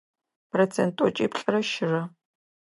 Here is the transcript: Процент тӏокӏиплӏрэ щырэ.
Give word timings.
Процент 0.51 0.91
тӏокӏиплӏрэ 0.97 1.59
щырэ. 1.71 2.01